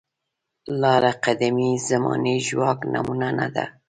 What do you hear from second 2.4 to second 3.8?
ژواک نمونه نه ده.